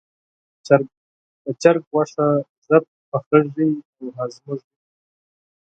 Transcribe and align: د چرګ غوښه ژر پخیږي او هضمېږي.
د 1.45 1.47
چرګ 1.61 1.81
غوښه 1.91 2.27
ژر 2.65 2.81
پخیږي 3.09 3.69
او 3.97 4.05
هضمېږي. 4.17 4.69